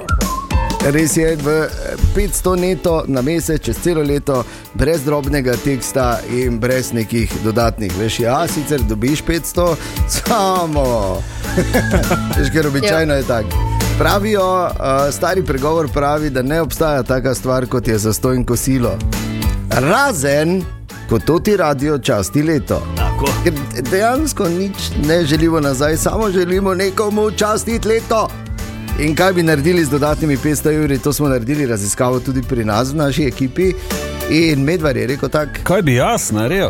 [0.91, 1.69] Res je, v eh,
[2.15, 7.91] 500 neto na mesec, čez celo leto, brez drobnega teksta in brez nekih dodatnih.
[7.99, 9.75] Veš, ja, sicer dobiš 500,
[10.09, 11.21] samo.
[12.37, 13.70] Veš, ker običajno je tako.
[14.01, 18.97] Pravijo, uh, stari pregovor pravi, da ne obstaja taka stvar kot je zastoj in kosilo.
[19.69, 20.63] Razen,
[21.09, 22.81] ko to ti radio časti leto.
[22.97, 23.29] Tako.
[23.43, 23.53] Ker
[23.91, 24.73] dejansko nič
[25.07, 28.27] ne želimo nazaj, samo želimo nekomu častiti leto.
[28.99, 32.93] In kaj bi naredili z dodatnimi 500 evri, to smo naredili raziskavo tudi pri nas,
[32.93, 33.73] v naši ekipi.
[34.29, 35.51] In Medvard je rekel tako.
[35.63, 36.69] Kaj bi jaz naredil?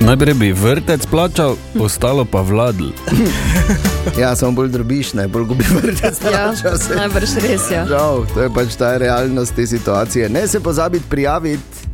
[0.00, 2.88] Najprej bi vrtec plačal, ostalo pa vladl.
[4.20, 6.18] Ja, samo bolj drobiš, ne bolj gubi vrtec.
[6.32, 6.52] Ja,
[7.00, 7.84] najbrž res je.
[7.88, 10.28] Žal, to je pač ta realnost te situacije.
[10.28, 11.86] Ne se pozabiti prijaviti.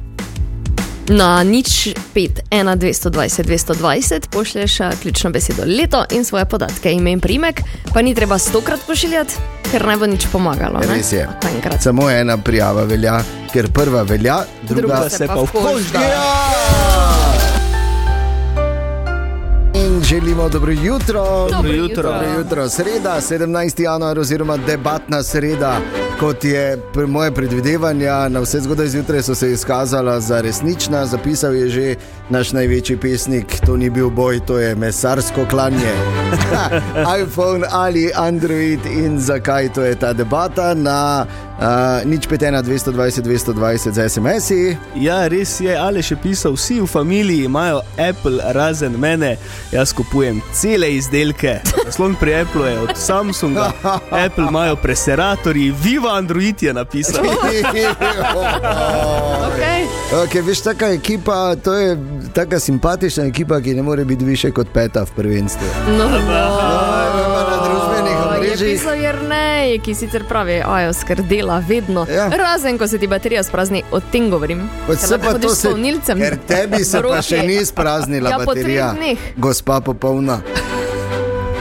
[1.06, 7.12] Na nič 5, 1, 220, 220 pošlješ a, ključno besedo leto in svoje podatke, ime
[7.12, 7.60] in primek,
[7.94, 9.34] pa ni treba stokrat pošiljati,
[9.70, 10.80] ker ne bo nič pomagalo.
[10.80, 10.94] ne?
[10.96, 11.28] Res je.
[11.80, 13.20] Samo ena prijava velja,
[13.52, 17.13] ker prva velja, druga, Druga se pa v koš da.
[19.94, 21.48] In želimo dobro jutro.
[21.50, 22.02] Dobro jutro.
[22.02, 22.68] Dobro jutro.
[22.68, 23.82] Sreda, 17.
[23.82, 25.80] januar, oziroma debatna sreda,
[26.20, 31.06] kot je moje predvidevanja, na vse zgodaj zjutraj so se izkazala za resnična.
[31.06, 31.94] Zapisal je že
[32.30, 35.92] naš največji pesnik, to ni bil boj, to je mesarsko klanje.
[37.22, 41.26] iPhone ali Android in zakaj to je ta debata na
[41.64, 44.76] uh, nič 5, 1, 220, 220 za SMS-i.
[45.00, 49.36] Ja, res je, ali še pisal, vsi v familiji imajo Apple, razen mene,
[49.72, 51.58] jaz kupujem cele izdelke.
[51.90, 53.72] Slon pri Apple je od Samsunga,
[54.26, 57.24] Apple imajo preseratorji, Viva Android je napisal.
[59.54, 59.86] Okay.
[60.24, 61.96] Okay, veš, taka ekipa, to je
[62.34, 65.66] tako simpatična ekipa, ki ne more biti više kot peta v prvenstvu.
[65.98, 66.14] No, no.
[66.18, 67.13] družbenih
[68.54, 68.80] Je omrežjih.
[68.80, 72.06] pisal Jrnej, ki sicer pravi, ajos, ker dela vedno.
[72.06, 72.28] Ja.
[72.28, 74.68] Razen, ko se ti baterija sprazni, o tem govorim.
[74.96, 76.18] Se pa to s se- polnilcem.
[76.18, 78.94] Ker tebi se pa še ni spraznila Ja, baterija,
[79.36, 80.40] gospa popolna.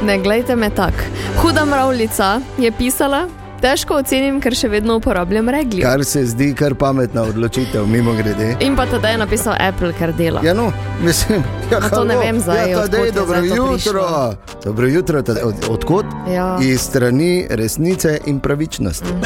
[0.04, 1.04] Ne, gledajte me tako.
[1.38, 3.28] Huda mravljica je pisala,
[3.64, 5.86] Težko ocenim, ker še vedno uporabljam regljo.
[5.88, 8.58] Kar se zdi kar pametna odločitev, mimo grede.
[8.60, 10.42] In pa tedaj je napisal Apple, ker dela.
[10.44, 11.40] Ja, no, mislim,
[11.72, 14.36] ja, No, to ne vem zdaj, Ja, tadej, dobro zdaj jutro.
[14.66, 16.06] Dobro jutro, tadej, od, odkot?
[16.28, 16.58] Ja.
[16.60, 19.08] Iz strani resnice in pravičnosti.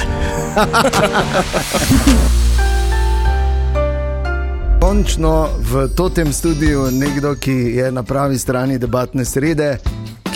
[4.82, 9.78] Končno v tem studiu nekdo, ki je na pravi strani debatne srede,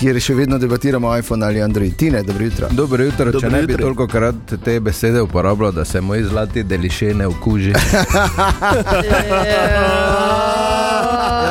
[0.02, 1.96] kjer še vedno debatiramo iPhone ali Android.
[1.96, 2.68] Tine, dobro jutro.
[2.72, 3.86] Dobro jutro, če Dobro ne bi jutro.
[3.86, 7.74] toliko krat te besede uporabljal, da se moj zlati deliše ne okuži.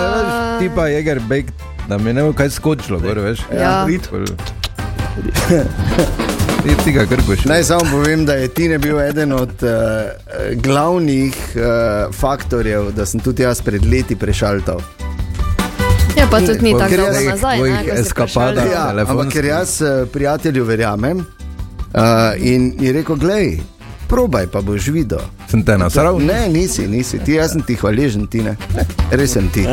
[0.00, 1.46] Ja, ti pa jeger bek,
[1.88, 3.40] da mi ne bo kaj skočilo, gor, veš.
[3.54, 3.86] Ja.
[6.84, 7.44] Ti, ga krkoš.
[7.44, 9.70] Naj samo povem, da je Tine bil eden od uh,
[10.62, 14.80] glavnih uh, faktorjev, da sem tudi jaz pred leti prešaltal.
[16.16, 17.58] Ja, pa tudi ni tako dolgo nazaj.
[17.58, 17.82] ne,
[18.58, 18.72] prišel.
[18.72, 21.24] Ja, ampak ker jaz eh, prijatelju verjamem uh,
[22.38, 23.58] in je rekel, gledaj,
[24.08, 25.18] probaj pa boš videl.
[25.50, 26.18] Sem te nasral?
[26.18, 28.56] Ne, nisi, nisi, ti jaz sem ti hvaležen, ti ne.
[29.10, 29.64] Res sem ti.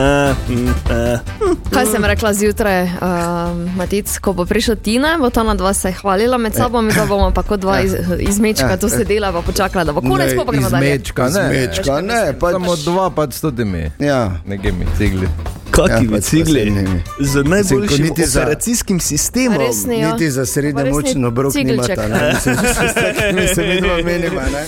[1.74, 5.92] Kaj sem rekla zjutraj, uh, Matic, ko bo prišel Tina, bo ta na dva se
[6.02, 8.78] hvalila med sabo, mi pa bomo pa kot dva iz, izmečka Ja.
[8.78, 10.96] tu sedela, pa počakala, da bo konec, pa pa gremo dalje.
[10.96, 11.46] Izmečka, ne.
[11.50, 15.30] Zmečka, ne, pač, Samo dva, pa s temi ja, nekimi cigli.
[15.78, 17.02] Kaki Ja, ja, pač posebnimi.
[17.22, 19.58] z najboljšim za- operacijskim sistemom.
[19.60, 20.12] Res ni, ja.
[20.12, 21.98] niti za srednjo Pa res moč ni obrok cigelček.
[21.98, 22.08] nimata.
[22.10, 22.34] ne.
[22.34, 22.56] Mislim,
[23.36, 24.64] Mi se vidno menima, ne?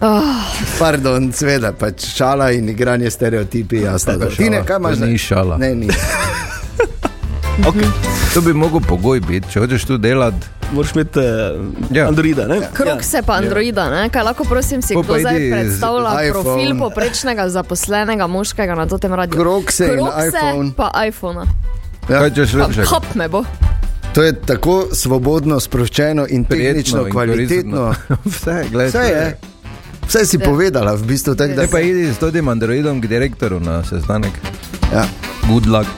[0.78, 4.16] Pardon, sveda, pač šala in igranje stereotipi, jasno.
[4.16, 4.28] da.
[4.28, 4.98] Tine, kaj imaš?
[4.98, 5.56] Ni šala.
[5.58, 5.88] Ne, ni.
[7.62, 7.86] Okay.
[8.34, 10.46] To bi mogel pogoj biti, če hočeš tu delati.
[10.72, 11.24] Moraš imeti uh,
[11.90, 12.02] Ja.
[12.02, 12.08] ja.
[12.08, 12.48] Androida.
[12.48, 12.58] Ne?
[12.74, 14.08] Krok se pa Androida, ne?
[14.10, 19.40] kaj lahko prosim si, kdo zdaj predstavlja profil poprečnega zaposlenega moškega na tem radiju.
[19.40, 20.72] Krokse in Krokse iPhone.
[20.76, 21.46] pa iPhone.
[22.08, 22.18] Ja.
[22.18, 22.84] Kaj češ lepše?
[22.84, 23.44] hop me bo.
[24.14, 27.94] To je tako svobodno, sproščeno in tehnično, kvalitetno.
[28.24, 28.88] Vse, gledaj.
[28.88, 29.38] Vse je.
[30.08, 30.44] Vse si Ja.
[30.44, 34.32] povedala, v bistvu tako, da Ne pa idi s tem Androidom k direktorju na sestanek.
[34.92, 35.06] Ja.
[35.48, 35.88] Good luck.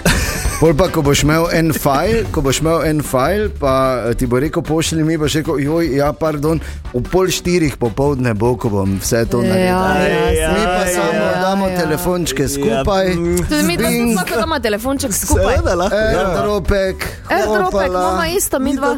[0.56, 3.72] Pol pa, ko boš imel en file, ko boš imel en file, pa
[4.08, 6.60] eh, ti bo rekel, pošlji mi, boš rekel, joj, ja, pardon,
[6.94, 9.66] v pol štirih popovdne bo, ko bom vse to naredil.
[9.68, 11.76] Ja, ja, Mi pa ja, samo ja, damo ja.
[11.76, 13.12] telefončke skupaj.
[13.14, 13.36] mm.
[13.50, 14.16] Tudi mi Bing.
[14.16, 15.44] lahko damo telefonček skupaj.
[15.56, 15.96] Seveda lahko.
[15.96, 18.00] Airdropek, Airdropek, hopala.
[18.00, 18.96] imamo isto, mi dva.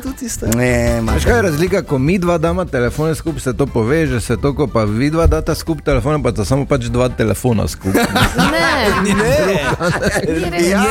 [0.55, 4.55] Ne, imaš kaj razlika, ko mi dva damo telefone skupaj, se to poveže, se to,
[4.55, 8.07] ko pa vi dva data skupaj telefone, pa sta samo pač dva telefona skupaj.
[8.47, 8.69] Ne,
[9.19, 10.71] Ne.
[10.71, 10.85] Ja,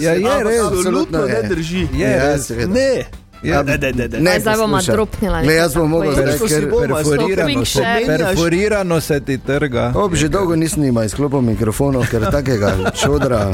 [0.00, 1.88] ja, je res, absolutno ne drži.
[1.92, 2.50] Je, Ja, res.
[2.50, 3.04] Ne.
[3.44, 4.20] Ja, ne, ne, ne, ne.
[4.20, 5.40] Ne, Aj, zdaj bomo dropnila.
[5.40, 9.92] Le, jaz bom mogel si ker Perforirano se, perforirano se ti trga.
[9.94, 13.52] Ob, že dolgo nisem imel izklopov mikrofonov, ker takega čodra.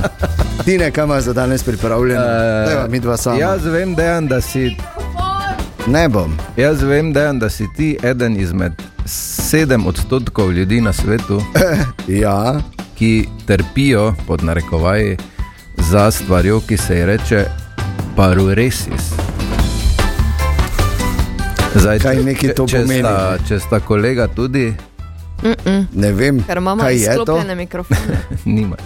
[0.65, 2.23] Ti ne, kam imaš za danes pripravljeno?
[2.23, 3.37] Eh, Uh, mi dva sama.
[3.39, 4.77] Jaz vem, dejan, da si
[5.87, 6.39] Ne bom.
[6.57, 8.73] Jaz vem, dejan, da si ti eden izmed
[9.07, 11.43] sedem odstotkov ljudi na svetu,
[12.23, 12.61] Ja,
[12.95, 15.17] ki trpijo pod narekovaji
[15.91, 17.45] za stvarjo, ki se ji reče
[18.17, 19.11] paruresis.
[21.75, 24.75] Zdaj, Kaj neki to če, pomeni, Sta, če sta kolega tudi,
[25.93, 28.21] ne vem, Ker imamo je izklopljene mikrofone.
[28.45, 28.77] nima.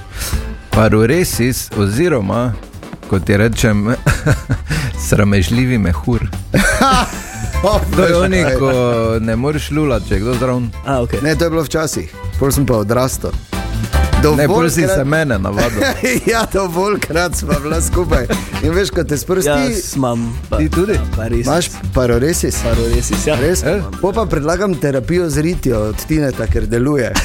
[0.70, 2.52] Paruresis, oziroma
[3.10, 3.94] kot ti rečem,
[5.08, 6.24] sramežljivi mehur.
[7.64, 8.70] Oh, To je oni, ko
[9.20, 10.66] ne moreš lulati, če je kdo zraven.
[10.84, 11.22] A, okay.
[11.24, 13.32] Ne, to je bilo včasih, pol sem pa odrastel.
[14.32, 15.82] Ne, bolj si Dovoljkrat- se mene navadil.
[16.32, 18.26] ja, dovoljkrat smo bila skupaj.
[18.62, 20.38] In veš, ko te sprsti, Jaz imam.
[20.50, 20.98] Pa, Ti tudi?
[21.16, 21.46] Pa res.
[21.46, 22.56] imaš paroresis.
[22.64, 23.37] Paroresis, ja.
[23.37, 23.62] Res?
[23.62, 23.82] Eh?
[24.00, 27.12] Po pa predlagam terapijo z ritijo od Tineta, ker deluje.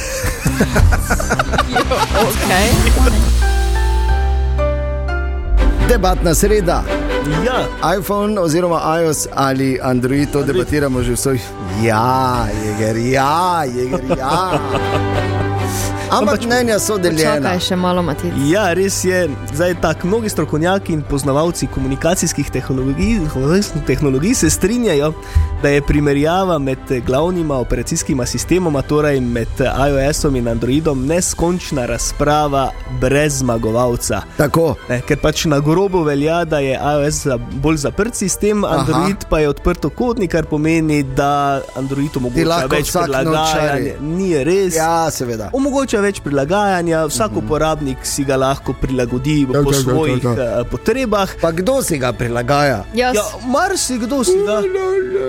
[2.20, 2.68] Okay.
[5.88, 6.82] Debatna sreda.
[7.44, 7.66] Ja.
[7.90, 11.38] iPhone oziroma iOS ali Android, to debatiramo že vsoj.
[11.82, 14.50] Ja, jeger, ja, jeger, ja.
[16.10, 17.36] Ampak mnenja so deljena.
[17.38, 18.34] Čakaj še malo, Matic.
[18.50, 19.28] Ja, res je.
[19.54, 23.20] Zdaj tako mnogi strokovnjaki in poznavalci komunikacijskih tehnologij,
[23.86, 25.12] tehnologij se strinjajo,
[25.62, 32.70] da je primerjava med glavnima operacijskima sistemoma, torej med iOS-om in Androidom, neskončna razprava
[33.00, 34.22] brez zmagovalca.
[34.36, 34.74] Tako.
[34.88, 39.30] Ne, ker pač na grobo velja, da je iOS za, bolj zaprt sistem, Android Aha.
[39.30, 43.94] pa je odprtokodni, kar pomeni, da Android omogoča več nočari.
[44.00, 44.74] Ni res.
[44.74, 45.52] Ja, seveda.
[45.54, 50.32] Omogoča več prilagajanja, vsak uporabnik si ga lahko prilagodi Ja, po ja, ja, svojih ja,
[50.32, 50.60] ja.
[50.60, 51.28] eh, potrebah.
[51.40, 52.84] Pa kdo si ga prilagaja?
[52.94, 54.60] Jaz, Ja, marsikdo si ga,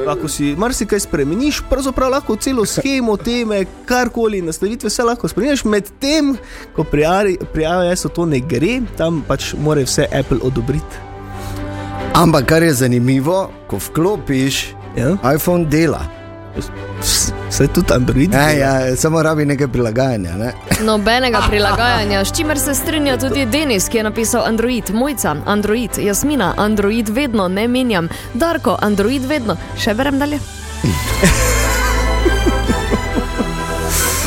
[0.07, 5.63] lahko si marsikaj spremeniš, pravzaprav lahko celo schemo, teme, karkoli, nastavitve, vse lahko spremeniš.
[5.65, 6.36] Medtem,
[6.75, 7.05] ko pri,
[7.55, 11.07] iOS-u to ne gre, tam pač mora vse Apple odobriti.
[12.13, 15.15] Ampak kar je zanimivo, ko vklopiš, Ja?
[15.36, 16.20] iPhone dela.
[17.49, 18.33] Vse tudi Android.
[18.33, 20.37] Ja, ja, samo rabi nekaj prilagajanja.
[20.37, 20.53] Ne?
[20.87, 26.53] Nobenega prilagajanja, s čimer se strinja tudi Denis, ki je napisal Android, Mojca, Android, Jasmina,
[26.57, 29.57] Android vedno, ne menjam, Darko, Android vedno.
[29.77, 30.39] Še berem dalje.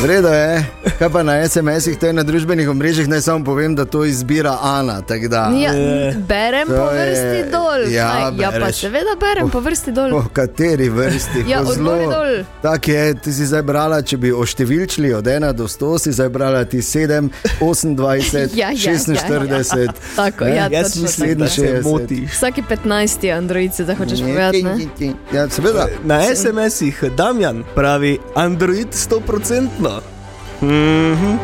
[0.03, 0.65] Vredo je,
[0.99, 4.59] kaj pa na SMS-ih, to je na družbenih omrežjih, naj samo povem, da to izbira
[4.63, 5.01] Ana.
[5.01, 5.73] Da, Ja,
[6.19, 7.81] berem To po je- vrsti dol.
[7.89, 10.11] Ja, Aj, ja pa seveda berem po vrsti dol.
[10.13, 11.45] Po kateri vrsti?
[11.47, 12.45] Ja, gor dol.
[12.63, 16.29] Tako je, ti si zdaj brala, če bi oštevilčili od 1 do 100, si zdaj
[16.29, 17.29] brala ti 7,
[17.61, 19.31] 28, Ja, ja, 46.
[19.75, 19.93] ja, ja.
[20.17, 21.83] Tako, ja, Jaz točno mislim, da se 67.
[21.85, 22.31] motiš.
[22.33, 23.31] Vsaki 15.
[23.31, 25.13] Android se da hočeš povedati.
[25.33, 25.87] Ja, seveda.
[26.05, 30.14] Na SMS-ih Damjan pravi Android 100%.
[30.63, 31.39] Mhm.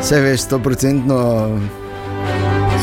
[0.00, 1.58] Vse veš, 100%.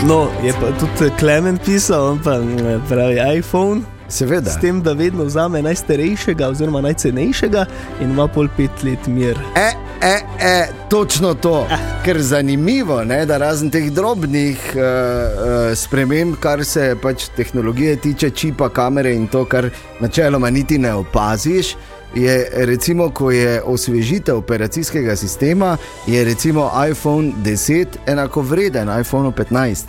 [0.06, 3.82] No, je pa tudi Klemen pisal, on pa mm, pravi iPhone.
[4.08, 4.52] Seveda.
[4.52, 7.65] S tem, da vedno vzame najstarejšega, oziroma najcenejšega,
[8.02, 9.39] in ima pol pet let mir.
[9.58, 9.71] E,
[10.02, 11.67] e, e, točno to.
[12.06, 18.30] Ker zanimivo je, da razen teh drobnih uh, uh, sprememb, kar se pač tehnologije tiče,
[18.30, 19.69] čipa, kamere in to, kar
[20.00, 21.76] načeloma niti ne opaziš.
[22.15, 29.84] Je recimo, ko je osvežitev operacijskega sistema, je recimo iPhone 10 enako vreden iPhone 15.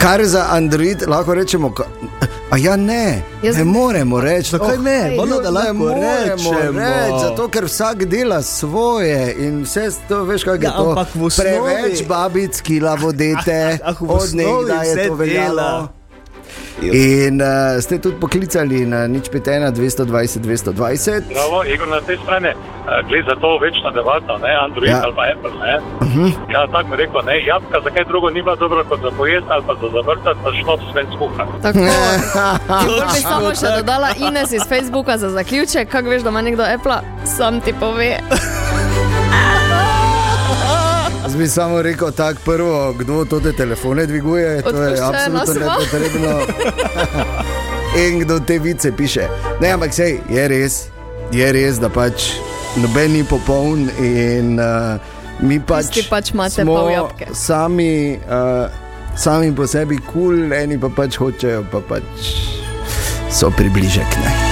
[0.00, 1.72] Kar za Android lahko rečemo,
[2.50, 4.50] a ja ne, Jaz- ne moremo reči.
[4.50, 5.16] Zakaj ne?
[5.18, 6.52] Valjda, da Ne lahko moremo rečemo.
[6.72, 10.88] reči, zato ker vsak dela svoje in vse to, veš, kaj je Ja, to.
[10.88, 15.14] ampak v osnovi- Preveč babic, ki lavodete, Ah, v od osnovi nekdaj je vse to
[15.14, 15.48] veljalo.
[15.48, 15.88] dela.
[16.82, 21.28] In uh, ste tudi poklicali na nič 5, 220, 220.
[21.34, 22.52] Bravo, Igor na tej strani.
[23.08, 25.00] Glede za to večna debata, ne Android Ja.
[25.04, 25.54] ali pa Apple.
[25.62, 25.74] Ne?
[26.00, 26.30] Uh -huh.
[26.52, 29.50] Ja, tako bi rekel, ne, jabolka za kaj drugo ni bila dobra kot za pojesti
[29.50, 31.44] ali pa za zavrtati, pa šnop sven skuha.
[31.62, 31.78] Tako.
[32.82, 36.42] In bolj bi samo še dodala Ines iz Facebooka za zaključek, kako veš, da ima
[36.42, 38.18] nekdo Apple, sam ti pove.
[41.30, 45.54] Jaz bi samo rekel tako, prvo, kdo to te telefone dviguje, to je Odpuščena absolutno
[45.54, 46.40] nepotrebno.
[48.08, 49.28] In kdo te vice piše.
[49.60, 50.80] Ne, ampak sej, je res,
[51.32, 52.32] je res, da pač
[52.82, 54.98] noben ni popoln in uh,
[55.46, 57.30] mi pač, Tisti pač imate pol jabolke.
[57.30, 58.66] sami, uh,
[59.14, 62.30] sami po sebi kul, cool, eni pa pač hočejo, pa pač
[63.30, 64.18] so približek.
[64.18, 64.49] Ne?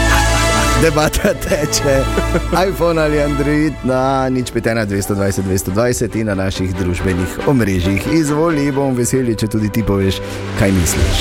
[0.82, 2.04] Debata teče,
[2.68, 8.06] iPhone ali Android na nič 5, 220, 220 in na naših družbenih omrežjih.
[8.14, 10.20] Izvoli, bom veseli, če tudi ti poveš,
[10.58, 11.18] kaj misliš.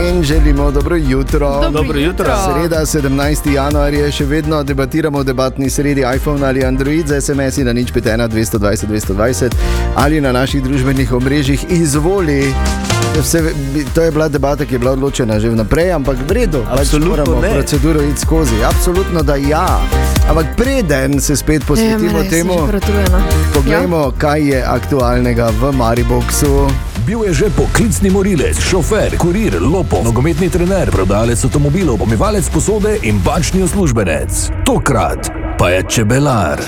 [0.00, 1.50] In želimo dobro jutro.
[1.50, 2.24] Dobro Dobro jutro.
[2.24, 2.54] jutro.
[2.56, 3.52] Sreda 17.
[3.54, 7.92] januar je še vedno debatiramo o debatni sredi iPhone ali Android za SMS na nič
[7.92, 9.52] 5, 220, 220
[9.96, 11.64] ali na naših družbenih omrežjih.
[11.70, 12.54] Izvoli.
[13.20, 13.52] Vse,
[13.94, 17.10] to je bila debata, ki je bila odločena že vnaprej, ampak v redu, pač Absolutno
[17.10, 17.50] moramo ne.
[17.52, 18.64] proceduro iti skozi.
[18.64, 19.80] Absolutno da ja.
[20.28, 22.68] Ampak preden se spet posvetimo temu,
[23.54, 26.68] poglejmo, kaj je aktualnega v Mariboku.
[27.06, 33.20] Bil je že poklicni morilec, šofer, kurir, lopo, nogometni trener, prodajalec avtomobilov, pomivalec posode in
[33.24, 34.50] bančni uslužbenec.
[34.64, 36.60] Tokrat pa je čebelar.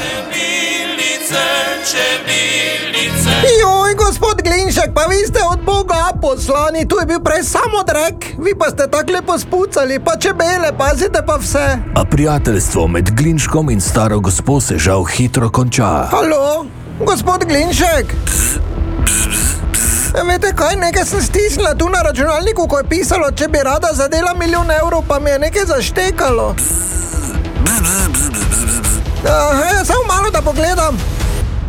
[3.60, 4.21] Joj, gospod
[4.82, 8.70] Glinšek, pa vi ste od Boga poslani, tu je bil prej samo drek, vi pa
[8.70, 11.78] ste tako lepo spucali, pa čebele, pazite pa vse.
[11.94, 16.08] A prijateljstvo med Glinškom in staro gospo se žal hitro konča.
[16.10, 16.66] Halo,
[17.06, 18.14] gospod Glinšek.
[20.16, 23.94] Ja, Veste kaj, nekaj sem stisnila tu na računalniku, ko je pisalo, če bi rada
[23.94, 26.54] zadela milijon evrov, pa mi je nekaj zaštekalo.
[29.30, 30.98] Aha, ja, samo malo da pogledam.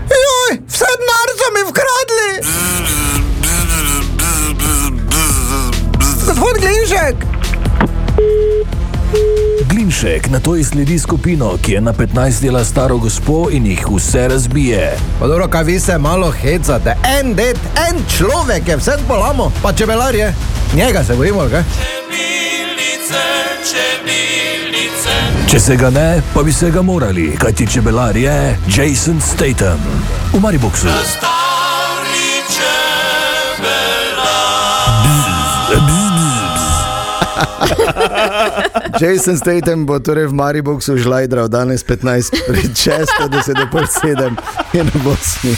[0.09, 3.02] Joj, vse denar so mi vkradli.
[6.63, 7.15] Glinšek.
[9.69, 14.27] Glinšek na to izsledi skupino, ki je na 15 dela staro gospo in jih vse
[14.27, 14.97] razbije.
[15.19, 16.95] Pa dobro, kaj vi se malo hecate.
[17.19, 17.57] En det,
[17.89, 20.33] en človek je vse polamo, pa čebelar je.
[20.75, 21.63] Njega se bojimo, kaj?
[25.51, 29.79] Če se ga ne, pa bi se ga morali, kajti čebelar je Jason Statham.
[30.33, 30.87] V Mariboku.
[39.01, 43.87] Jason Statham bo torej v Mariboku žlajdral danes 15 pred 6, da se do pol
[43.87, 44.35] 7
[44.73, 45.55] in bo smil.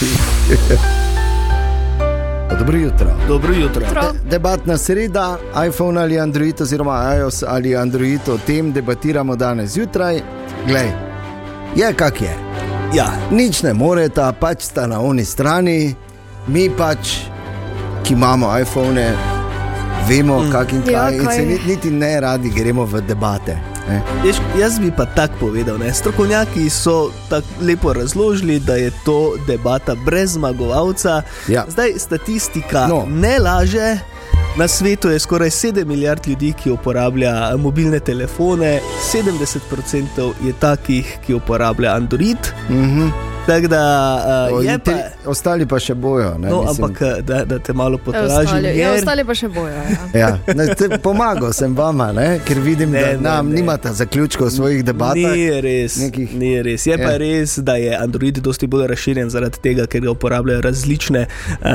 [2.59, 3.07] Dobro jutro.
[3.27, 3.81] Dobro jutro.
[3.81, 10.21] De debatna sreda, iPhone ali Android, oziroma iOS ali Android, o tem debatiramo danes zjutraj.
[10.67, 10.91] Glej,
[11.75, 12.35] je kak je.
[12.93, 13.11] Ja.
[13.31, 15.95] Nič ne moreta, pač sta na oni strani,
[16.47, 17.27] mi pač
[18.03, 19.34] ki imamo iPhone,
[20.09, 20.51] vemo, mm.
[20.51, 23.57] kak in kaj, Ja, kaj se niti, ne radi gremo v debate.
[23.89, 24.01] Ne?
[24.25, 25.93] Jaz, jaz bi pa tako povedal, ne?
[25.93, 31.21] strokovnjaki so tako lepo razložili, da je to debata brez zmagovalca.
[31.47, 31.65] Ja.
[31.67, 33.05] Zdaj statistika no.
[33.09, 33.97] ne laže.
[34.57, 38.79] Na svetu je skoraj 7 milijard ljudi, ki uporablja mobilne telefone,
[39.13, 42.37] 70% je takih, ki uporablja Android.
[42.69, 43.34] Mm -hmm.
[43.47, 43.83] Tako da
[44.47, 44.83] O, uh, je pa.
[44.85, 46.33] te, ostali pa še bojo.
[46.35, 46.83] Ne, No, mislim.
[46.83, 48.63] ampak eh, da, da te malo Ostali, potražim.
[48.65, 49.67] ja, jer- ostali pa še bojo.
[49.67, 49.85] Ja.
[50.15, 53.55] Ja, ne, te, pomagal sem vama, ne, ker vidim, Ne, ne, ne, da nam ne.
[53.55, 55.15] nimate zaključkov svojih debat.
[55.15, 55.25] Ni
[55.61, 56.85] res, nekih- ni res.
[56.85, 56.97] Je Ja.
[56.99, 61.67] pa res, da je Android dosti bolj razširjen zaradi tega, ker ga uporabljajo različne uh,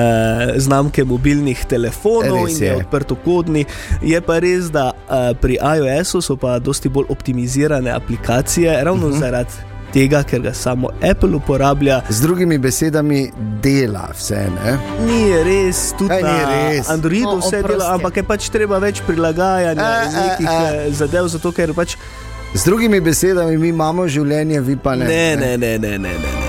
[0.56, 2.76] znamke mobilnih telefonov Res in je je.
[2.76, 3.64] odprtokodni.
[4.02, 9.08] Je pa res, da uh, pri iOS-u so pa dosti bolj optimizirane aplikacije, ravno uh
[9.08, 9.14] Mhm.
[9.14, 9.20] -huh.
[9.20, 12.00] zaradi tega, ker ga samo Apple uporablja.
[12.08, 13.30] Z drugimi besedami,
[13.60, 14.46] dela vse.
[14.54, 14.76] Ne?
[15.06, 16.88] Ni res, tudi Kaj ni res?
[16.88, 17.68] Androidu No, vse oprosti.
[17.68, 20.58] dela, ampak je pač treba več prilagajanja a, nekih a.
[20.76, 21.96] eh, zadev, zato ker pač.
[22.54, 25.06] Z drugimi besedami, mi imamo življenje, vi pa ne.
[25.06, 26.08] Ne, ne, ne, ne, ne.
[26.08, 26.48] ne, ne.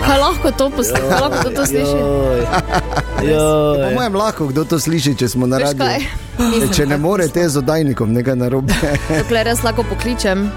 [0.00, 2.00] Kaj lahko to posluša, kaj lahko to sliši?
[3.80, 5.88] Po mojem, lahko kdo to sliši, če smo na radiju.
[6.34, 8.74] E, Če ne morete z oddajnikom, nekaj narobe.
[9.08, 10.48] Dokler jaz lahko pokličem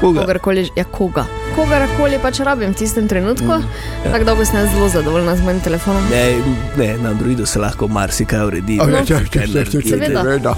[0.00, 0.20] Koga?
[0.20, 1.24] kogarkoli, ja, koga.
[1.56, 3.64] Kogarkoli pač rabim v tistem trenutku, Mm,
[4.04, 4.12] mm.
[4.12, 6.02] tako da sem zelo zadovoljna z mojim telefonom.
[6.10, 6.36] Ne,
[6.76, 8.76] ne, na Androidu se lahko marsikaj uredi.
[8.76, 9.88] Marsikaj čak, čak, čak, čak, naredi.
[9.88, 10.22] Seveda.
[10.22, 10.54] Seveda.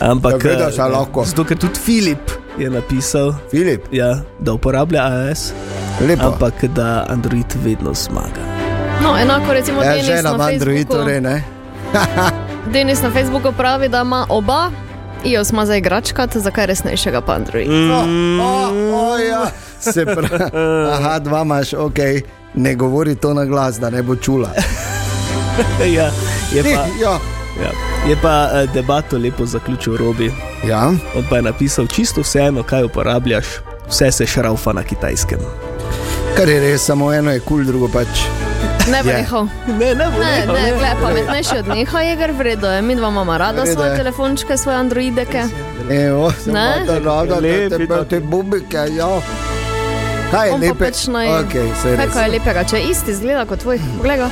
[0.00, 1.24] Ampak Seveda eh, se lahko.
[1.24, 5.52] Zato, ker tudi Filip je napisal, Filip, ja, da uporablja iOS,
[6.00, 6.26] lepo.
[6.26, 8.42] ampak da Android vedno zmaga.
[9.02, 10.98] No, enako recimo Ja, Denis žena na ima Android, Facebooku.
[10.98, 11.42] torej ne.
[12.74, 14.70] Denis na Facebooku pravi, da ima oba.
[15.24, 17.68] iOS ima za igračkat, zakaj resnejšega pa Android.
[17.70, 18.04] O,
[18.42, 19.50] o, o, ja.
[19.80, 20.44] Se pravi,
[20.94, 21.98] aha, dva imaš, ok,
[22.54, 24.50] ne govori to na glas, da ne bo čula.
[25.96, 26.10] ja,
[26.54, 27.18] je pa, Ja.
[27.62, 27.70] ja,
[28.08, 30.32] je pa eh, debato lepo zaključil Robi.
[30.68, 30.86] Ja.
[31.16, 33.46] On pa je napisal, čisto vseeno, kaj uporabljaš,
[33.88, 35.38] vse se šraufa na kitajskem.
[36.36, 38.08] Kar je res, samo eno je kul, cool, drugo pač.
[38.86, 39.16] Ne bo Je.
[39.16, 39.44] nehal.
[39.68, 40.72] Ne, ne, bo Ne, nehal, ne, ne.
[40.72, 42.82] gled, pametnejši od neha je, ker vredo je.
[42.82, 43.96] Mi dva imamo rada svoje je.
[43.96, 45.42] telefončke, svoje androideke.
[45.90, 46.84] Evo, Ne?
[46.86, 49.20] da rada, te, Lepi te, te bubike, ja.
[50.30, 50.78] Kaj je lepe?
[50.80, 51.26] pač naj.
[51.40, 52.14] Okay, Kaj res.
[52.14, 53.78] pa je lepega, če je isti zgleda kot tvoj?
[53.98, 54.30] Poglej ga.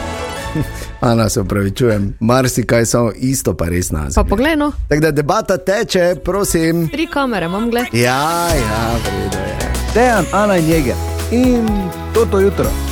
[1.01, 4.15] Ana, se upravičujem, marsikaj samo isto, pa res nas.
[4.15, 4.73] Pa poglej no.
[4.89, 6.89] Tako da debata teče, prosim.
[6.89, 7.87] Tri kamere imam, gled.
[7.93, 9.55] Ja, ja, vredo je.
[9.95, 10.95] Dejan, Ana in Jeger.
[11.31, 11.67] In
[12.25, 12.88] to jutro.